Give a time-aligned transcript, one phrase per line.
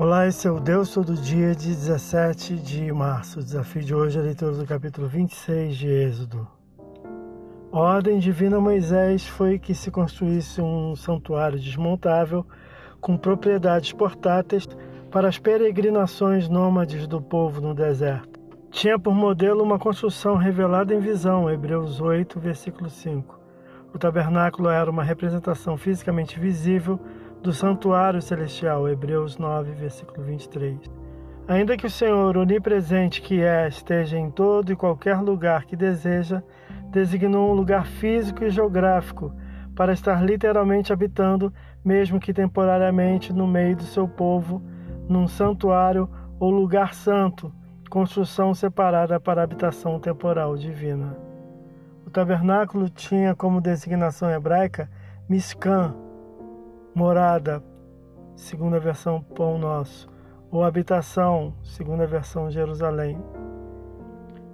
[0.00, 3.40] Olá, esse é o Deus Todo Dia de 17 de março.
[3.40, 6.46] O desafio de hoje é a leitura do capítulo 26 de Êxodo.
[7.72, 12.46] A ordem divina Moisés foi que se construísse um santuário desmontável
[13.00, 14.68] com propriedades portáteis
[15.10, 18.38] para as peregrinações nômades do povo no deserto.
[18.70, 23.36] Tinha por modelo uma construção revelada em visão, Hebreus 8, versículo 5.
[23.92, 27.00] O tabernáculo era uma representação fisicamente visível
[27.42, 30.78] do santuário celestial, Hebreus 9, versículo 23.
[31.46, 36.42] Ainda que o Senhor onipresente que é esteja em todo e qualquer lugar que deseja,
[36.90, 39.32] designou um lugar físico e geográfico
[39.74, 41.52] para estar literalmente habitando,
[41.84, 44.62] mesmo que temporariamente, no meio do seu povo,
[45.08, 47.52] num santuário ou lugar santo,
[47.88, 51.16] construção separada para habitação temporal divina.
[52.04, 54.90] O tabernáculo tinha como designação hebraica
[55.28, 55.94] Mishkan,
[56.94, 57.62] morada,
[58.34, 60.08] segunda versão Pão Nosso,
[60.50, 63.22] ou habitação, segunda versão Jerusalém,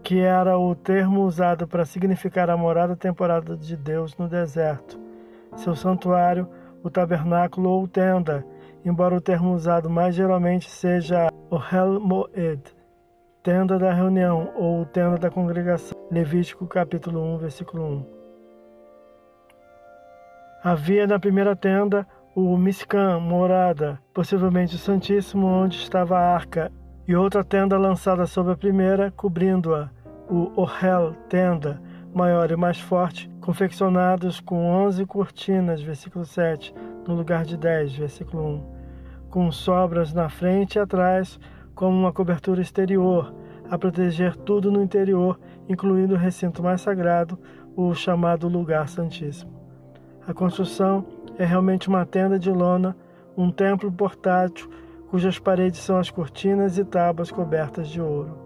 [0.03, 4.98] que era o termo usado para significar a morada temporária de Deus no deserto.
[5.56, 6.48] Seu santuário,
[6.83, 8.45] o tabernáculo ou tenda,
[8.84, 12.62] embora o termo usado mais geralmente seja o Hel Moed,
[13.42, 15.97] tenda da reunião ou tenda da congregação.
[16.11, 18.06] Levítico capítulo 1, versículo 1.
[20.62, 26.70] Havia na primeira tenda o Miscan, morada, possivelmente o Santíssimo, onde estava a arca,
[27.06, 29.88] e outra tenda lançada sobre a primeira, cobrindo-a,
[30.28, 31.80] o Ohel, tenda,
[32.12, 36.74] maior e mais forte, confeccionados com onze cortinas, versículo 7,
[37.06, 41.38] no lugar de dez, versículo 1, com sobras na frente e atrás,
[41.72, 43.32] como uma cobertura exterior,
[43.70, 47.38] a proteger tudo no interior, incluindo o recinto mais sagrado,
[47.77, 49.52] o chamado Lugar Santíssimo.
[50.27, 51.05] A construção
[51.38, 52.96] é realmente uma tenda de lona,
[53.36, 54.70] um templo portátil
[55.08, 58.36] cujas paredes são as cortinas e tábuas cobertas de ouro.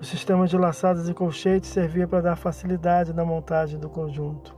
[0.00, 4.56] O sistema de laçadas e colchetes servia para dar facilidade na montagem do conjunto.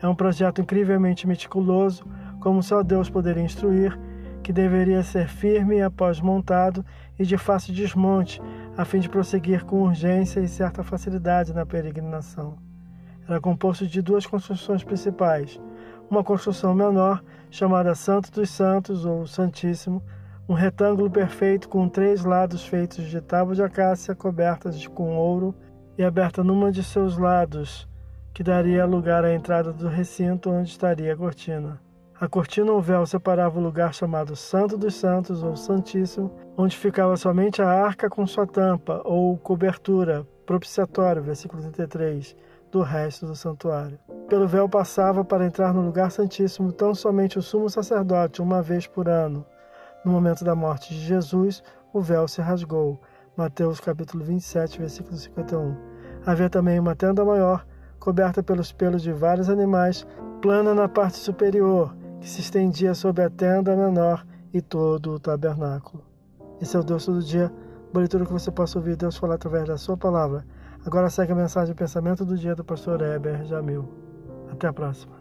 [0.00, 2.04] É um projeto incrivelmente meticuloso,
[2.38, 3.98] como só Deus poderia instruir,
[4.42, 6.84] que deveria ser firme após montado
[7.18, 8.40] e de fácil desmonte,
[8.76, 12.56] a fim de prosseguir com urgência e certa facilidade na peregrinação.
[13.28, 15.60] Era composto de duas construções principais,
[16.10, 20.02] uma construção menor, chamada Santo dos Santos ou Santíssimo,
[20.48, 25.54] um retângulo perfeito com três lados feitos de tábuas de acácia cobertas com ouro
[25.98, 27.86] e aberta numa de seus lados,
[28.32, 31.80] que daria lugar à entrada do recinto onde estaria a cortina.
[32.20, 37.16] A cortina ou véu separava o lugar chamado Santo dos Santos ou Santíssimo, onde ficava
[37.16, 42.34] somente a arca com sua tampa ou cobertura, propiciatório, versículo 33,
[42.72, 43.98] do resto do santuário.
[44.30, 48.86] Pelo véu passava para entrar no lugar santíssimo tão somente o sumo sacerdote uma vez
[48.86, 49.44] por ano.
[50.02, 52.98] No momento da morte de Jesus, o véu se rasgou.
[53.36, 55.76] Mateus capítulo 27, versículo 51.
[56.24, 57.66] Havia também uma tenda maior,
[58.00, 60.06] coberta pelos pelos de vários animais,
[60.40, 66.02] plana na parte superior, que se estendia sobre a tenda menor e todo o tabernáculo.
[66.58, 67.52] Esse é o Deus todo dia,
[67.92, 70.44] boa leitura que você possa ouvir Deus falar através da sua palavra.
[70.84, 73.88] Agora segue a mensagem de pensamento do dia do pastor Heber Jamil.
[74.50, 75.16] Até a próxima.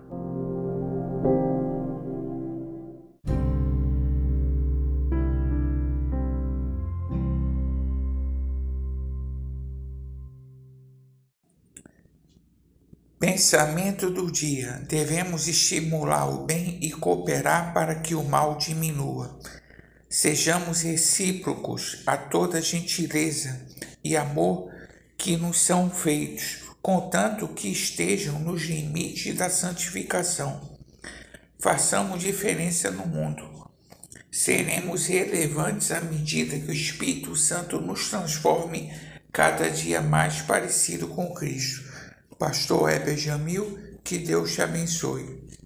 [13.19, 19.39] Pensamento do dia: devemos estimular o bem e cooperar para que o mal diminua.
[20.09, 23.61] Sejamos recíprocos a toda gentileza
[24.01, 24.71] e amor
[25.17, 30.77] que nos são feitos, contanto que estejam nos limites da santificação.
[31.59, 33.69] Façamos diferença no mundo.
[34.31, 38.93] Seremos relevantes à medida que o Espírito Santo nos transforme
[39.33, 41.83] cada dia mais parecido com Cristo.
[42.39, 45.47] Pastor Heber Jamil, que Deus te abençoe.